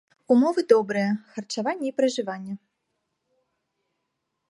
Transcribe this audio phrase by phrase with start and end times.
[0.35, 2.53] Умовы добрыя, харчаванне і пражыванне.